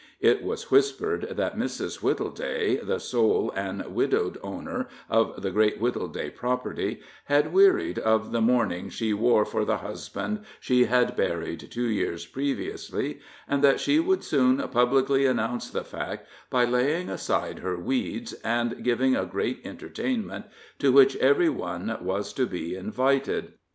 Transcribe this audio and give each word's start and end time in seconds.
It 0.19 0.41
was 0.43 0.71
whispered 0.71 1.27
that 1.29 1.55
Mrs. 1.59 2.01
Wittleday, 2.01 2.83
the 2.87 2.99
sole 2.99 3.51
and 3.55 3.85
widowed 3.85 4.39
owner 4.41 4.87
of 5.11 5.43
the 5.43 5.51
great 5.51 5.79
Wittleday 5.79 6.33
property, 6.33 7.01
had 7.25 7.53
wearied 7.53 7.99
of 7.99 8.31
the 8.31 8.41
mourning 8.41 8.89
she 8.89 9.13
wore 9.13 9.45
for 9.45 9.63
the 9.63 9.77
husband 9.77 10.39
she 10.59 10.85
had 10.85 11.15
buried 11.15 11.67
two 11.69 11.87
years 11.87 12.25
previously, 12.25 13.19
and 13.47 13.63
that 13.63 13.79
she 13.79 13.99
would 13.99 14.23
soon 14.23 14.57
publicly 14.69 15.27
announce 15.27 15.69
the 15.69 15.83
fact 15.83 16.27
by 16.49 16.65
laying 16.65 17.07
aside 17.07 17.59
her 17.59 17.77
weeds 17.77 18.33
and 18.43 18.83
giving 18.83 19.15
a 19.15 19.27
great 19.27 19.61
entertainment, 19.63 20.45
to 20.79 20.91
which 20.91 21.15
every 21.17 21.47
one 21.49 21.95
was 22.01 22.33
to 22.33 22.47
be 22.47 22.73
invited. 22.75 23.53